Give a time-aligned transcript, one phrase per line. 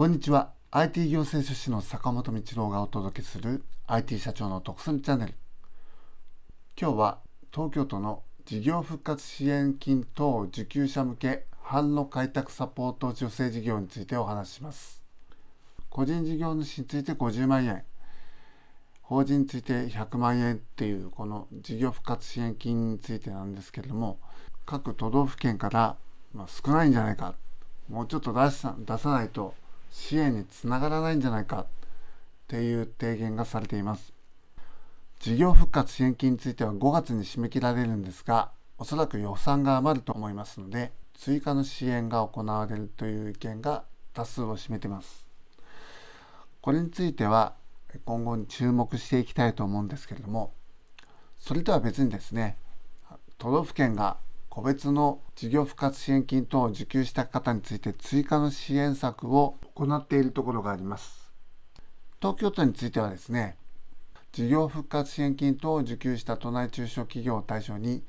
[0.00, 0.54] こんにちは。
[0.70, 5.34] IT 行政書士の坂本道郎がお届けする IT 社長の特選チャンネル。
[6.74, 7.18] 今日は
[7.52, 15.02] 東京都の事業復活支援金等受給者向け販路開拓サポート助成事業についてお話しします。
[15.90, 17.84] 個人事業主について50万円。
[19.02, 24.18] 法人について100万円っていうこの事業復活支援金についてなんですけれども
[24.64, 25.98] 各都道府県から
[26.32, 27.34] ま少ないんじゃないか。
[27.90, 29.52] もうちょっと出さ出さないと
[29.90, 31.66] 支援につながらないんじゃないかっ
[32.48, 34.12] ていう提言がされています。
[35.20, 43.84] 事業復活支援金については5月に締め切られるんですがおそらく予算が余ると思いますので追加の支援が行われるという意見が
[44.14, 45.26] 多数を占めています。
[46.62, 47.54] これについては
[48.04, 50.52] 今後に注目していきたいと思うんですけれども
[51.38, 52.56] それとは別にですね
[53.38, 54.16] 都道府県が
[54.50, 61.32] 個別の事業復活支援金等を受給した方について追加の支援策を行っているところがあります。
[62.20, 63.56] 東京都についてはですね、
[64.32, 68.02] 事業復活支援金等を受給した都内中小企業を対象に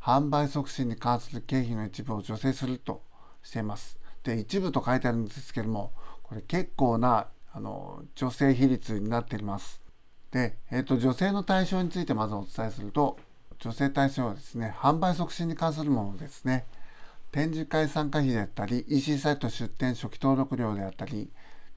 [0.00, 3.02] 販売促進に関する経費の一部を助成すると
[3.42, 3.98] しています。
[4.24, 9.82] で、一部と書いてあるんですけども、これ結構なあの助成比率になっています。
[10.30, 13.18] で、えーと、と女性の対象についてまずお伝えすると、
[13.62, 16.66] 女性対象はですね、販売促進に関するものですね。
[17.30, 21.30] 展示会参加費であったり、EC サイト出店初期登録料であったり、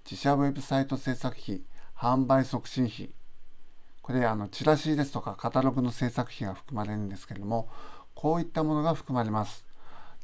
[0.03, 1.61] 自社ウェブサイト制作費、
[1.95, 3.11] 販売促進費、
[4.01, 7.69] これあのチラシですとかカタログの制作費が含まれるんですけれども、
[8.15, 9.63] こういったものが含まれます。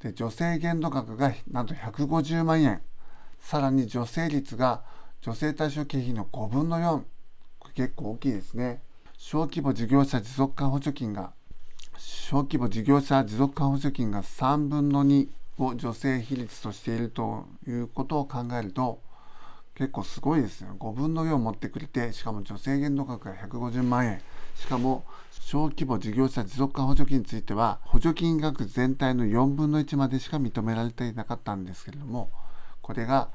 [0.01, 2.81] で女性限度額がなんと150万円、
[3.39, 4.81] さらに女性率が
[5.21, 7.03] 女性対象経費の5分の4、
[7.59, 8.81] これ結構大きいですね。
[9.19, 11.33] 小規模事業者持続化補助金が
[12.01, 18.99] 小規模事業者持続化補助金が3分の2を助成比率としているということを考えると
[19.75, 20.75] 結構すごいですよ。
[20.79, 24.21] 5分の4持ってくれてしかも助成限度額が150万円。
[24.55, 32.29] しかも小規模事業者持続化補助金については補助金額全体の4分の1までしか認められていなかったんですけれども
[32.81, 33.29] これが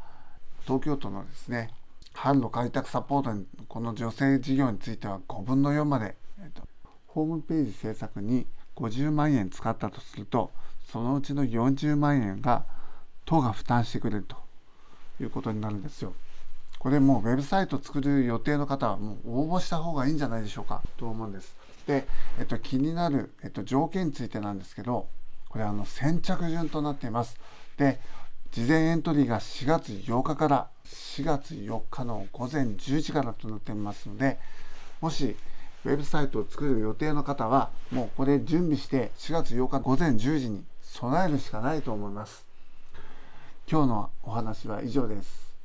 [0.64, 1.70] 東京都のですね
[2.14, 6.62] 販路開拓サポートにこの助成事業については5分の4まで、えっと、
[7.06, 8.46] ホームページ制作に
[8.76, 10.50] 50万円使ったとすると
[10.92, 12.64] そのうちの40万円が
[13.24, 14.36] 都が負担してくれると
[15.20, 16.14] いうことになるんですよ。
[16.78, 21.56] これもうウェブサイト作る予定の方はもう応募した方がいいんじゃないでしょうかと思うんです。
[21.86, 22.06] で、
[22.38, 25.08] えっと、気になる、えっと、条件についてなんですけど
[25.48, 27.38] これあの先着順となっています。
[27.76, 27.98] で
[28.52, 34.38] 事前エントリーが4月8日から4月4日の午前10時からとなっていますので
[35.00, 35.36] もし
[35.86, 42.44] ウェブサイトを作る予定の方はもうこれ準備して4月8日午前10時に備えるしかないと思います。
[43.70, 45.55] 今日のお話は以上です。